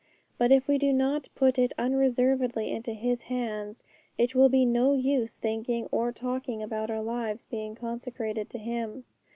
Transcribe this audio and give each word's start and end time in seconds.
But 0.39 0.51
if 0.51 0.67
we 0.67 0.79
do 0.79 0.91
not 0.93 1.29
put 1.35 1.59
it 1.59 1.73
unreservedly 1.77 2.71
into 2.71 2.91
His 2.93 3.21
hands, 3.21 3.83
it 4.17 4.33
will 4.33 4.49
be 4.49 4.65
no 4.65 4.93
use 4.93 5.37
thinking 5.37 5.87
or 5.91 6.11
talking 6.11 6.63
about 6.63 6.89
our 6.89 7.03
lives 7.03 7.45
being 7.45 7.75
consecrated 7.75 8.49
to 8.49 8.57
Him. 8.57 9.03